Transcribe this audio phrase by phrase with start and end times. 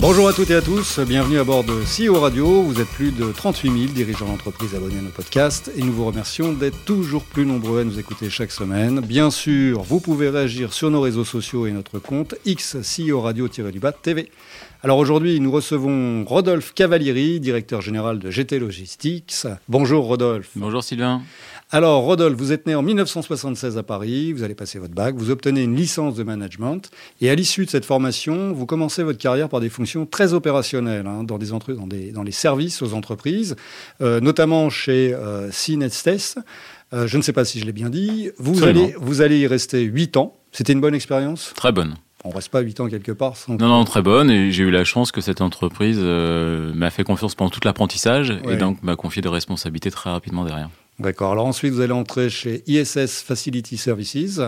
[0.00, 2.62] Bonjour à toutes et à tous, bienvenue à bord de CEO Radio.
[2.62, 6.06] Vous êtes plus de 38 000 dirigeants d'entreprise abonnés à nos podcasts et nous vous
[6.06, 9.00] remercions d'être toujours plus nombreux à nous écouter chaque semaine.
[9.00, 13.90] Bien sûr, vous pouvez réagir sur nos réseaux sociaux et notre compte X CEO Radio-du-Bas
[13.90, 14.30] TV.
[14.84, 19.48] Alors aujourd'hui, nous recevons Rodolphe Cavalieri, directeur général de GT Logistics.
[19.68, 20.50] Bonjour Rodolphe.
[20.54, 21.22] Bonjour Sylvain.
[21.70, 25.30] Alors Rodolphe, vous êtes né en 1976 à Paris, vous allez passer votre bac, vous
[25.30, 29.50] obtenez une licence de management et à l'issue de cette formation, vous commencez votre carrière
[29.50, 33.56] par des fonctions très opérationnelles hein, dans, des dans, des, dans les services aux entreprises,
[34.00, 35.50] euh, notamment chez euh,
[36.94, 38.30] euh, je ne sais pas si je l'ai bien dit.
[38.38, 40.34] Vous allez, vous allez y rester 8 ans.
[40.52, 41.52] C'était une bonne expérience?
[41.54, 43.36] Très bonne on reste pas 8 ans quelque part.
[43.36, 43.54] Sans...
[43.54, 44.30] Non, non, très bonne.
[44.30, 48.32] Et j'ai eu la chance que cette entreprise euh, m'a fait confiance pendant tout l'apprentissage
[48.48, 50.68] et donc m'a confié des responsabilités très rapidement derrière.
[50.98, 51.30] D'accord.
[51.32, 54.40] Alors ensuite, vous allez entrer chez ISS Facility Services.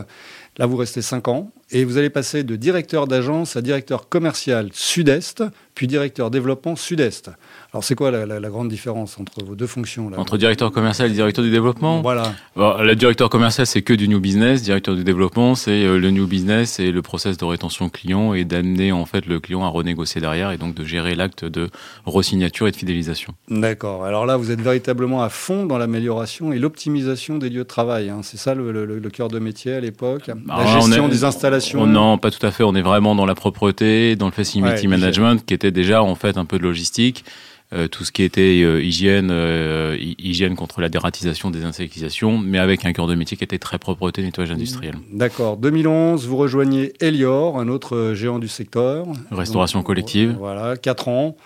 [0.61, 4.69] Là, vous restez 5 ans et vous allez passer de directeur d'agence à directeur commercial
[4.73, 5.43] sud-est,
[5.75, 7.31] puis directeur développement sud-est.
[7.73, 10.19] Alors, c'est quoi la, grande différence entre vos deux fonctions là?
[10.19, 12.03] Entre directeur commercial et directeur du développement?
[12.03, 12.35] Voilà.
[12.57, 14.63] le directeur commercial, c'est que du new business.
[14.63, 18.45] Directeur du développement, c'est euh, le new business et le process de rétention client et
[18.45, 21.71] d'amener en fait le client à renégocier derrière et donc de gérer l'acte de
[22.05, 23.35] resignature et de fidélisation.
[23.49, 24.05] D'accord.
[24.05, 28.11] Alors là, vous êtes véritablement à fond dans l'amélioration et l'optimisation des lieux de travail.
[28.11, 28.21] Hein.
[28.23, 30.31] C'est ça le, cœur de métier à l'époque?
[30.59, 32.65] La gestion des installations Non, pas tout à fait.
[32.65, 36.37] On est vraiment dans la propreté, dans le facility management, qui était déjà en fait
[36.37, 37.25] un peu de logistique.
[37.73, 42.85] Euh, tout ce qui était euh, hygiène, euh, hygiène contre la dératisation, désinsectisation, mais avec
[42.85, 44.97] un cœur de métier qui était très propreté, nettoyage industriel.
[45.13, 45.57] D'accord.
[45.57, 49.07] 2011, vous rejoignez Elior, un autre géant du secteur.
[49.31, 50.35] Restauration collective.
[50.37, 51.37] Voilà, 4 ans.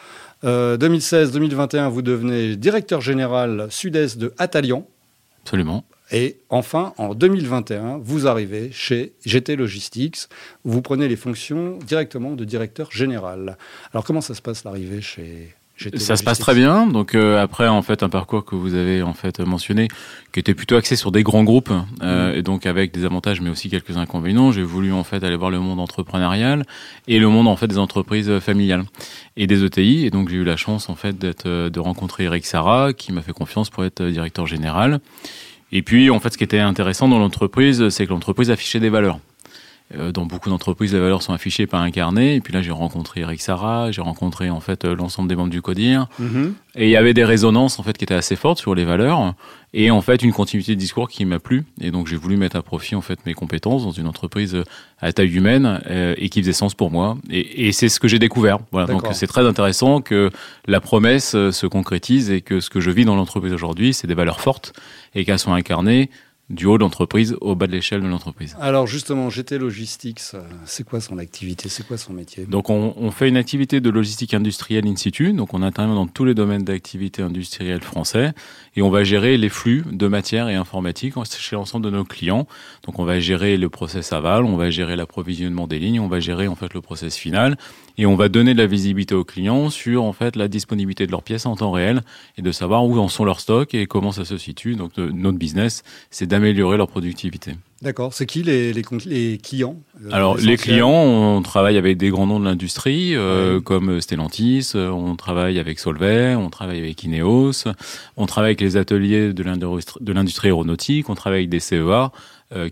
[0.43, 4.87] 2016-2021, vous devenez directeur général sud-est de Atalian.
[5.43, 5.85] Absolument.
[6.15, 10.29] Et enfin, en 2021, vous arrivez chez GT Logistics,
[10.65, 13.59] où vous prenez les fonctions directement de directeur général.
[13.93, 15.57] Alors comment ça se passe l'arrivée chez
[15.97, 16.87] ça se passe très bien.
[16.87, 19.89] Donc euh, après, en fait, un parcours que vous avez en fait mentionné,
[20.33, 22.37] qui était plutôt axé sur des grands groupes euh, mm.
[22.37, 24.53] et donc avec des avantages, mais aussi quelques inconvénients.
[24.53, 26.65] J'ai voulu en fait aller voir le monde entrepreneurial
[27.09, 28.85] et le monde en fait des entreprises familiales
[29.37, 30.07] et des ETI.
[30.07, 33.13] Et donc j'ai eu la chance en fait d'être euh, de rencontrer Eric Sarah, qui
[33.13, 35.01] m'a fait confiance pour être directeur général.
[35.77, 38.91] Et puis en fait, ce qui était intéressant dans l'entreprise, c'est que l'entreprise affichait des
[38.91, 39.19] valeurs.
[39.99, 42.37] Euh, dans beaucoup d'entreprises, les valeurs sont affichées par un carnet.
[42.37, 45.51] Et puis là, j'ai rencontré Eric Sarah, j'ai rencontré en fait euh, l'ensemble des membres
[45.51, 46.07] du CODIR.
[46.21, 46.53] Mm-hmm.
[46.77, 49.35] Et il y avait des résonances en fait qui étaient assez fortes sur les valeurs
[49.73, 51.65] et en fait une continuité de discours qui m'a plu.
[51.81, 54.57] Et donc j'ai voulu mettre à profit en fait mes compétences dans une entreprise
[55.01, 57.17] à taille humaine euh, et qui faisait sens pour moi.
[57.31, 58.59] Et, et c'est ce que j'ai découvert.
[58.73, 58.89] Voilà.
[58.89, 60.31] Donc c'est très intéressant que
[60.67, 64.15] la promesse se concrétise et que ce que je vis dans l'entreprise aujourd'hui, c'est des
[64.15, 64.73] valeurs fortes
[65.15, 66.11] et qu'elles sont incarnées
[66.51, 68.55] du haut de l'entreprise au bas de l'échelle de l'entreprise.
[68.61, 71.71] Alors justement, GT Logistics, euh, c'est quoi son activité?
[71.71, 72.45] C'est quoi son métier?
[72.45, 76.25] Donc on, fait une activité de logistique industrielle in situ, donc on intervient dans tous
[76.25, 78.33] les domaines d'activité industrielle français
[78.77, 82.47] et on va gérer les flux de matière et informatique chez l'ensemble de nos clients.
[82.85, 86.21] Donc on va gérer le process aval, on va gérer l'approvisionnement des lignes, on va
[86.21, 87.57] gérer en fait le process final
[87.97, 91.13] et on va donner de la visibilité aux clients sur en fait la disponibilité de
[91.13, 92.03] leurs pièces en temps réel
[92.37, 94.75] et de savoir où en sont leurs stocks et comment ça se situe.
[94.75, 97.53] Donc notre business, c'est d'améliorer leur productivité.
[97.81, 98.13] D'accord.
[98.13, 102.41] C'est qui les, les, clients euh, Alors les clients, on travaille avec des grands noms
[102.41, 107.65] de l'industrie euh, comme Stellantis, euh, on travaille avec Solvay, on travaille avec Ineos,
[108.17, 112.11] on travaille avec les ateliers de l'industrie aéronautique, on travaille avec des CEA.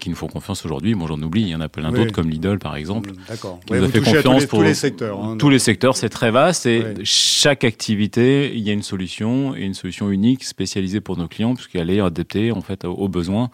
[0.00, 0.94] Qui nous font confiance aujourd'hui.
[0.94, 3.10] Bon, j'en oublie, il y en a plein d'autres comme Lidl par exemple.
[3.10, 3.60] Mm, d'accord.
[3.66, 5.22] Qui nous a fait confiance pour tous les secteurs.
[5.22, 9.54] Hein, tous les secteurs, c'est très vaste et chaque activité, il y a une solution
[9.56, 13.50] et une solution unique spécialisée pour nos clients puisqu'elle est adaptée en fait aux besoins.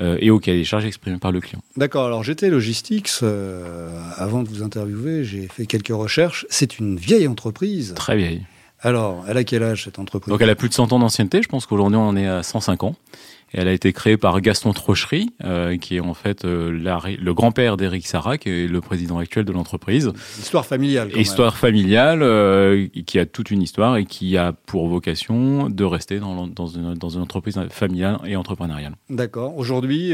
[0.00, 1.62] Euh, et au cahier des charges exprimé par le client.
[1.76, 2.06] D'accord.
[2.06, 3.10] Alors j'étais Logistics.
[3.22, 6.46] Euh, avant de vous interviewer, j'ai fait quelques recherches.
[6.50, 7.94] C'est une vieille entreprise.
[7.94, 8.44] Très vieille.
[8.80, 10.30] Alors, elle a quel âge cette entreprise?
[10.30, 11.42] Donc elle a plus de 100 ans d'ancienneté.
[11.42, 12.96] Je pense qu'aujourd'hui on en est à 105 ans
[13.54, 17.76] elle a été créée par Gaston Trochery, euh, qui est en fait euh, le grand-père
[17.76, 20.12] d'Éric Sarah, qui est le président actuel de l'entreprise.
[20.38, 21.10] Histoire familiale.
[21.12, 25.84] Quand histoire familiale, euh, qui a toute une histoire et qui a pour vocation de
[25.84, 28.94] rester dans, dans, une, dans une, entreprise familiale et entrepreneuriale.
[29.08, 29.56] D'accord.
[29.56, 30.12] Aujourd'hui,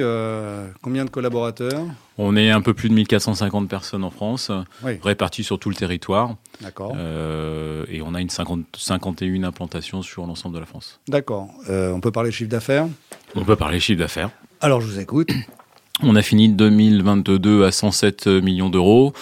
[0.82, 1.82] combien de collaborateurs?
[2.18, 4.52] On est un peu plus de 1450 personnes en France,
[5.02, 6.36] réparties sur tout le territoire.
[6.60, 6.94] D'accord.
[7.90, 11.00] Et on a une 50, 51 implantations sur l'ensemble de la France.
[11.08, 11.48] D'accord.
[11.68, 12.86] on peut parler chiffre d'affaires?
[13.34, 14.30] On peut parler chiffre d'affaires.
[14.60, 15.30] Alors, je vous écoute.
[16.02, 19.12] On a fini 2022 à 107 millions d'euros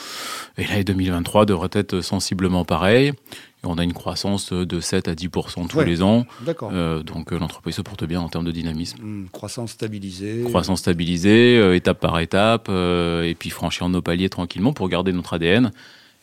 [0.59, 3.09] Et l'année 2023 devrait être sensiblement pareil.
[3.09, 5.85] Et on a une croissance de 7 à 10% tous Ouais.
[5.85, 6.25] les ans.
[6.47, 6.71] D'accord.
[6.73, 9.27] Euh, donc euh, l'entreprise se porte bien en termes de dynamisme.
[9.33, 10.43] Croissance stabilisée.
[10.45, 15.13] Croissance stabilisée, euh, étape par étape, euh, et puis franchir nos paliers tranquillement pour garder
[15.13, 15.73] notre ADN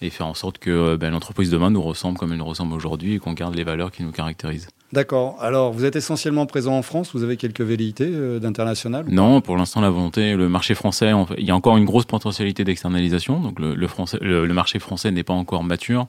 [0.02, 2.74] et faire en sorte que euh, ben, l'entreprise demain nous ressemble comme elle nous ressemble
[2.74, 4.68] aujourd'hui et qu'on garde les valeurs qui nous caractérisent.
[4.94, 5.38] D'accord.
[5.42, 7.10] Alors, vous êtes essentiellement présent en France.
[7.14, 11.46] Vous avez quelques velléités euh, d'international Non, pour l'instant, la volonté, le marché français, il
[11.46, 13.40] y a encore une grosse potentialité d'externalisation.
[13.40, 16.08] Donc, le, le, français, le, le marché français n'est pas encore mature.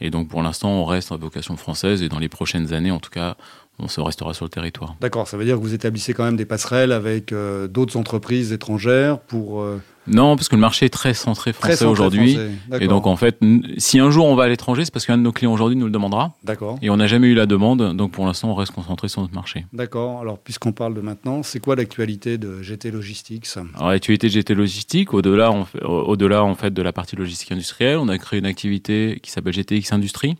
[0.00, 2.02] Et donc, pour l'instant, on reste à vocation française.
[2.02, 3.36] Et dans les prochaines années, en tout cas,
[3.78, 4.96] on se restera sur le territoire.
[5.00, 5.28] D'accord.
[5.28, 9.18] Ça veut dire que vous établissez quand même des passerelles avec euh, d'autres entreprises étrangères
[9.20, 9.60] pour.
[9.60, 12.38] euh, Non, parce que le marché est très centré français aujourd'hui.
[12.80, 13.38] Et donc, en fait,
[13.78, 15.86] si un jour on va à l'étranger, c'est parce qu'un de nos clients aujourd'hui nous
[15.86, 16.36] le demandera.
[16.44, 16.78] D'accord.
[16.82, 17.96] Et on n'a jamais eu la demande.
[17.96, 19.66] Donc, pour l'instant, on reste concentré sur notre marché.
[19.72, 20.20] D'accord.
[20.20, 23.46] Alors, puisqu'on parle de maintenant, c'est quoi l'actualité de GT Logistics?
[23.76, 25.52] Alors, l'actualité de GT Logistique, au-delà,
[25.82, 29.52] au-delà, en fait, de la partie logistique industrielle, on a créé une activité qui s'appelle
[29.52, 30.36] GTX Industrie.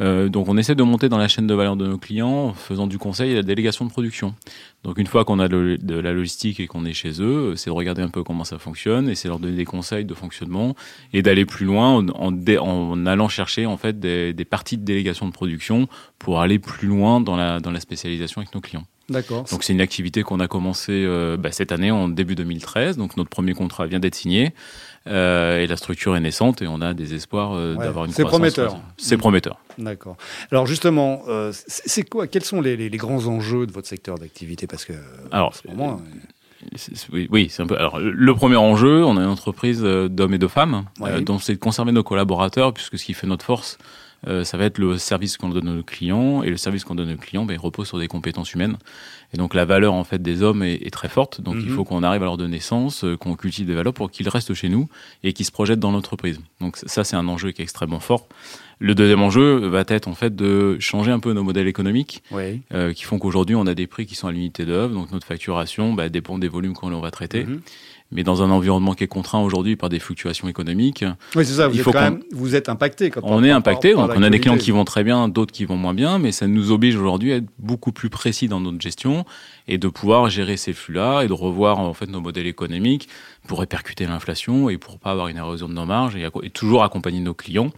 [0.00, 2.54] Euh, donc on essaie de monter dans la chaîne de valeur de nos clients en
[2.54, 4.34] faisant du conseil et la délégation de production.
[4.82, 7.74] Donc une fois qu'on a de la logistique et qu'on est chez eux, c'est de
[7.74, 10.74] regarder un peu comment ça fonctionne et c'est leur donner des conseils de fonctionnement
[11.12, 14.78] et d'aller plus loin en, en dé- en allant chercher en fait des, des parties
[14.78, 15.88] de délégation de production
[16.18, 18.84] pour aller plus loin dans la, dans la spécialisation avec nos clients.
[19.10, 19.44] D'accord.
[19.50, 22.96] Donc c'est une activité qu'on a commencé euh, bah, cette année en début 2013.
[22.96, 24.54] Donc notre premier contrat vient d'être signé
[25.06, 28.12] euh, et la structure est naissante et on a des espoirs euh, Ouais, d'avoir une
[28.12, 28.80] c'est prometteur.
[28.96, 29.58] C'est prometteur.
[29.76, 30.16] D'accord.
[30.50, 34.66] Alors justement, c'est quoi Quels sont les, les- les grands enjeux de votre secteur d'activité?
[34.66, 34.94] Parce que
[35.30, 36.00] Alors, en ce moment,
[37.12, 37.76] Oui, oui, c'est un peu.
[37.78, 41.38] Alors, le- premier enjeu, on a une entreprise euh, d'hommes et de femmes, euh, dont
[41.38, 43.78] c'est de conserver nos collaborateurs, puisque ce qui fait notre force,
[44.26, 46.94] euh, ça va être le service qu'on donne à nos clients, et le service qu'on
[46.94, 48.76] donne à nos clients, ben, il repose sur des compétences humaines.
[49.32, 51.40] Et donc, la valeur en fait des hommes est, est très forte.
[51.40, 51.74] Donc, il Mhm.
[51.74, 54.54] faut qu'on arrive à leur donner sens, euh, qu'on cultive des valeurs pour qu'ils restent
[54.54, 54.88] chez nous
[55.24, 56.40] et qu'ils se projettent dans l'entreprise.
[56.60, 58.28] Donc, ça, c'est un enjeu qui est extrêmement fort.
[58.80, 62.60] Le deuxième enjeu va être en fait de changer un peu nos modèles économiques oui.
[62.74, 65.26] euh, qui font qu'aujourd'hui on a des prix qui sont à l'unité d'œuvre, donc notre
[65.28, 67.44] facturation bah, dépend des volumes qu'on va traiter.
[67.44, 67.60] Mhm.
[68.12, 71.04] Mais dans un environnement qui est contraint aujourd'hui par des fluctuations économiques,
[71.34, 71.68] Oui, c'est ça.
[71.68, 73.10] Vous Il êtes faut quand même, vous êtes impacté.
[73.10, 73.94] Quand on est impacté.
[73.94, 76.30] Donc on a des clients qui vont très bien, d'autres qui vont moins bien, mais
[76.30, 79.24] ça nous oblige aujourd'hui à être beaucoup plus précis dans notre gestion
[79.66, 83.08] et de pouvoir gérer ces flux-là et de revoir en fait nos modèles économiques
[83.48, 86.84] pour répercuter l'inflation et pour pas avoir une érosion de nos marges et, et toujours
[86.84, 87.70] accompagner nos clients.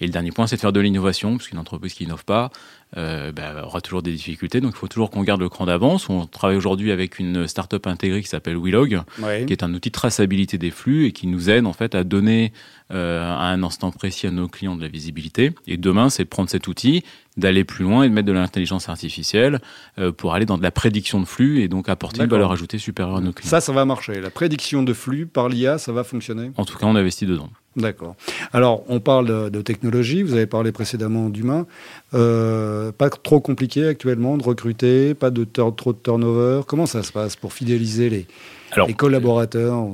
[0.00, 2.50] Et le dernier point, c'est de faire de l'innovation, parce qu'une entreprise qui n'innove pas
[2.96, 4.60] euh, bah, aura toujours des difficultés.
[4.60, 6.08] Donc il faut toujours qu'on garde le cran d'avance.
[6.08, 9.00] On travaille aujourd'hui avec une start-up intégrée qui s'appelle Willog,
[9.46, 12.04] qui est un outil de traçabilité des flux et qui nous aide en fait à
[12.04, 12.52] donner
[12.92, 15.52] euh, à un instant précis à nos clients de la visibilité.
[15.66, 17.02] Et demain, c'est de prendre cet outil,
[17.38, 19.60] d'aller plus loin et de mettre de l'intelligence artificielle
[19.98, 22.76] euh, pour aller dans de la prédiction de flux et donc apporter une valeur ajoutée
[22.76, 23.48] supérieure à nos clients.
[23.48, 24.20] Ça, ça va marcher.
[24.20, 26.50] La prédiction de flux par l'IA, ça va fonctionner?
[26.58, 27.48] En tout cas, on investit dedans.
[27.76, 28.16] D'accord.
[28.52, 30.22] Alors, on parle de, technologie.
[30.22, 31.66] Vous avez parlé précédemment d'humain.
[32.14, 36.62] Euh, pas trop compliqué actuellement de recruter, pas de trop de turnover.
[36.66, 38.26] Comment ça se passe pour fidéliser les,
[38.72, 39.86] Alors, les collaborateurs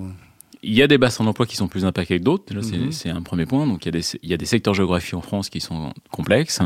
[0.62, 2.52] Il y a des bassins d'emploi qui sont plus impactés que d'autres.
[2.54, 2.90] Mhm.
[2.90, 3.66] c'est un premier point.
[3.66, 5.92] Donc, il y, a des, il y a des secteurs géographiques en France qui sont
[6.10, 6.60] complexes.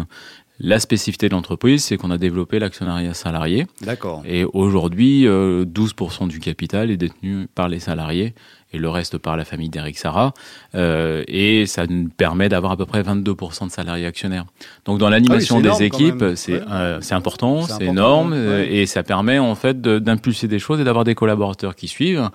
[0.64, 3.66] La spécificité de l'entreprise, c'est qu'on a développé l'actionnariat salarié.
[3.80, 4.22] D'accord.
[4.24, 8.34] Et aujourd'hui, euh, 12% du capital est détenu par les salariés
[8.72, 10.32] et le reste par la famille d'Eric Sarah.
[10.74, 14.46] Euh, et ça nous permet d'avoir à peu près 22% de salariés actionnaires.
[14.84, 16.36] Donc dans l'animation Ah oui, des équipes, même.
[16.36, 16.62] c'est Ouais.
[16.70, 18.38] euh, c'est important, C'est énorme, ouais.
[18.38, 21.88] euh, et ça permet en fait de- d'impulser des choses et d'avoir des collaborateurs qui
[21.88, 22.30] suivent.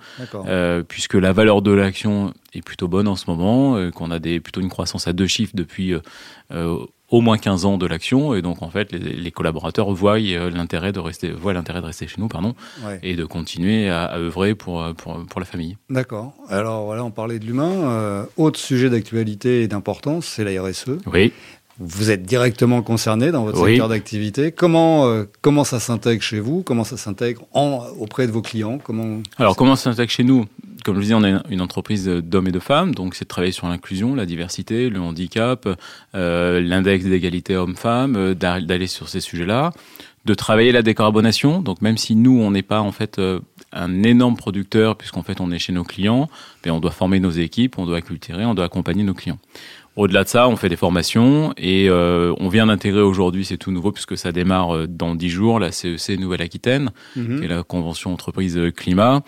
[0.46, 4.40] Euh, puisque la valeur de l'action est plutôt bonne en ce moment, qu'on a des,
[4.40, 5.94] plutôt une croissance à deux chiffres depuis
[7.10, 10.92] au moins 15 ans de l'action, et donc en fait les, les collaborateurs voient l'intérêt
[10.92, 12.54] de rester, voient l'intérêt de rester chez nous, pardon,
[12.84, 12.98] Ouais.
[13.02, 15.76] et de continuer à, à œuvrer pour, pour, pour la famille.
[15.88, 16.27] D'accord.
[16.48, 17.70] Alors voilà, on parlait de l'humain.
[17.72, 20.98] Euh, autre sujet d'actualité et d'importance, c'est la RSE.
[21.12, 21.32] Oui.
[21.80, 23.70] Vous êtes directement concerné dans votre Oui.
[23.70, 24.50] secteur d'activité.
[24.50, 26.62] Comment, euh, comment ça s'intègre chez vous?
[26.64, 28.78] Comment ça s'intègre auprès de vos clients?
[28.82, 30.46] Comment Alors comment ça s'intègre chez nous?
[30.84, 33.28] Comme je vous disais, on est une entreprise d'hommes et de femmes, donc c'est de
[33.28, 35.68] travailler sur l'inclusion, la diversité, le handicap,
[36.14, 39.72] euh, l'index d'égalité homme-femme, d'a- d'aller sur ces sujets-là,
[40.24, 41.60] de travailler la décarbonation.
[41.60, 43.40] Donc même si nous, on n'est pas en fait euh,
[43.72, 46.28] un énorme producteur, puisqu'en fait on est chez nos clients,
[46.64, 49.38] mais on doit former nos équipes, on doit cultiver, on doit accompagner nos clients.
[49.98, 53.72] Au-delà de ça, on fait des formations et euh, on vient d'intégrer aujourd'hui, c'est tout
[53.72, 57.40] nouveau puisque ça démarre euh, dans 10 jours, la CEC Nouvelle-Aquitaine, Mhm.
[57.40, 59.22] qui est la convention entreprise euh, climat,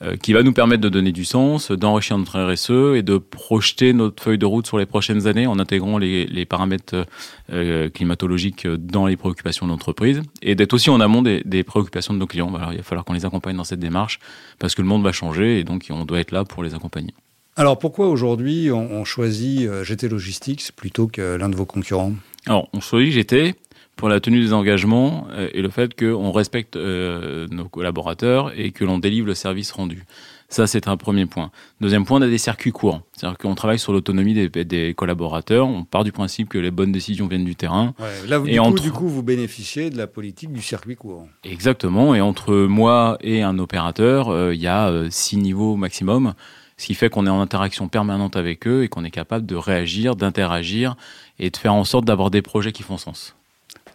[0.00, 3.92] euh, qui va nous permettre de donner du sens, d'enrichir notre RSE et de projeter
[3.92, 7.04] notre feuille de route sur les prochaines années en intégrant les, les paramètres
[7.52, 12.14] euh, climatologiques dans les préoccupations de l'entreprise et d'être aussi en amont des, des préoccupations
[12.14, 12.52] de nos clients.
[12.70, 14.20] Il va falloir qu'on les accompagne dans cette démarche
[14.60, 17.12] parce que le monde va changer et donc on doit être là pour les accompagner.
[17.56, 22.14] Alors pourquoi aujourd'hui on, choisit GT Logistics plutôt que l'un de vos concurrents?
[22.46, 23.54] Alors on choisit GT
[23.96, 28.98] pour la tenue des engagements et le fait qu'on respecte nos collaborateurs et que l'on
[28.98, 30.04] délivre le service rendu.
[30.52, 31.50] Ça, c'est un premier point.
[31.80, 33.00] Deuxième point, on a des circuits courts.
[33.14, 35.66] C'est-à-dire qu'on travaille sur l'autonomie des, collaborateurs.
[35.66, 37.94] On part du principe que les bonnes décisions viennent du terrain.
[38.28, 41.26] là, vous, et du, coup, du, coup, vous bénéficiez de la politique du circuit court.
[41.42, 42.14] Exactement.
[42.14, 46.34] Et entre moi et un opérateur, euh, il y a euh, six niveaux maximum.
[46.82, 49.54] Ce qui fait qu'on est en interaction permanente avec eux et qu'on est capable de
[49.54, 50.96] réagir, d'interagir
[51.38, 53.36] et de faire en sorte d'avoir des projets qui font sens.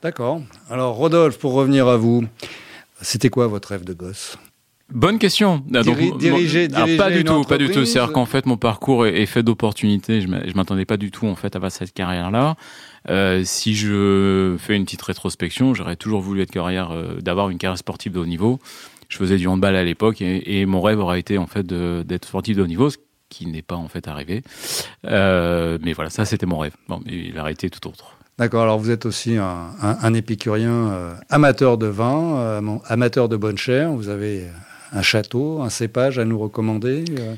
[0.01, 0.41] D'accord.
[0.69, 2.23] Alors, Rodolphe, pour revenir à vous,
[3.01, 4.37] c'était quoi votre rêve de gosse?
[4.89, 5.65] Bonne question.
[5.75, 7.83] Ah, diriger, pas du tout, pas du tout.
[7.83, 10.21] C'est-à-dire qu'en fait, mon parcours est, fait d'opportunités.
[10.21, 12.55] Je m'attendais pas du tout en fait à cette carrière-là.
[13.09, 17.57] Euh, si je fais une petite rétrospection, j'aurais toujours voulu être carrière, euh, d'avoir une
[17.57, 18.61] carrière sportive de haut niveau.
[19.09, 22.57] Je faisais du handball à l'époque et, mon rêve aurait été en fait d'être sportif
[22.57, 22.97] de haut niveau, ce
[23.29, 24.43] qui n'est pas en fait arrivé.
[25.05, 26.75] Euh, mais voilà, ça c'était mon rêve.
[26.87, 28.17] Bon, il a été tout autre.
[28.37, 33.91] D'accord, alors vous êtes aussi un, épicurien amateur de vin, amateur de bonne chair.
[33.91, 34.47] Vous avez
[34.91, 37.35] un château, un cépage à nous recommander euh?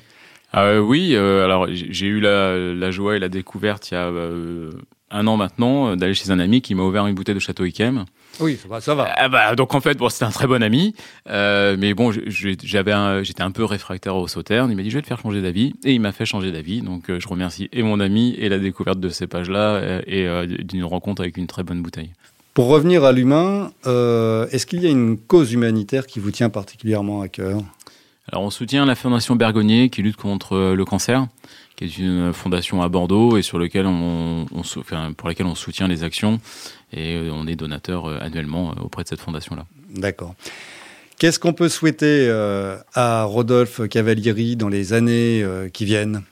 [0.51, 4.71] Ah, Oui, euh, alors j'ai eu la, joie et la découverte il y a euh,
[5.11, 8.05] un an maintenant d'aller chez un ami qui m'a ouvert une bouteille de Château Yquem.
[8.39, 9.07] Oui, ça va.
[9.17, 10.95] Ah bah, donc en fait, bon, c'était un très bon ami,
[11.27, 14.71] mais bon, j'avais, j'étais un peu réfractaire au sauterne.
[14.71, 16.81] Il m'a dit, je vais te faire changer d'avis, et il m'a fait changer d'avis.
[16.81, 20.27] Donc je remercie et mon ami et la découverte de ces pages-là et
[20.63, 22.11] d'une rencontre avec une très bonne bouteille.
[22.53, 26.49] Pour revenir à l'humain, euh, est-ce qu'il y a une cause humanitaire qui vous tient
[26.49, 27.61] particulièrement à cœur?
[28.31, 31.27] Alors on soutient la Fondation Bergonnier qui lutte contre le cancer,
[31.75, 34.45] qui est une fondation à Bordeaux et sur lequel on,
[35.17, 36.39] pour laquelle on soutient les actions
[36.93, 39.65] et euh, on est donateur euh, annuellement auprès de cette fondation-là.
[39.89, 40.35] D'accord.
[41.17, 42.29] Qu'est-ce qu'on peut souhaiter
[42.93, 46.23] à Rodolphe Cavalieri dans les années qui viennent?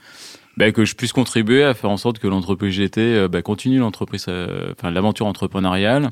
[0.58, 3.78] Bah, que je puisse contribuer à faire en sorte que l'entreprise GT euh, bah, continue
[3.78, 6.10] l'entreprise, euh, enfin l'aventure entrepreneuriale.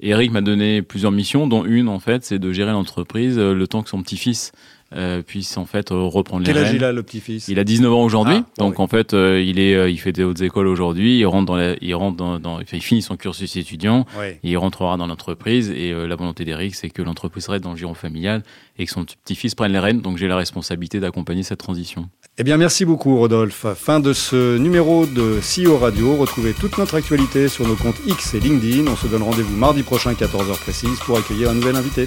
[0.00, 3.68] Eric m'a donné plusieurs missions, dont une en fait, c'est de gérer l'entreprise euh, le
[3.68, 4.50] temps que son petit-fils
[4.94, 7.92] euh, puisse en fait reprendre Quel les âge il a le petit-fils Il a 19
[7.92, 11.26] ans aujourd'hui, ah, donc en fait il est, il fait des hautes écoles aujourd'hui, il
[11.26, 14.96] rentre dans, la, il rentre dans, dans il finit son cursus étudiant, et il rentrera
[14.96, 18.42] dans l'entreprise et la volonté d'Eric c'est que l'entreprise reste dans le giron familial
[18.78, 22.08] et que son petit-fils prenne les rênes, donc j'ai la responsabilité d'accompagner cette transition.
[22.38, 23.66] Eh bien, merci beaucoup, Rodolphe.
[23.74, 26.16] Fin de ce numéro de CEO Radio.
[26.16, 28.86] Retrouvez toute notre actualité sur nos comptes X et LinkedIn.
[28.90, 32.06] On se donne rendez-vous mardi prochain, 14h précise, pour accueillir un nouvel invité.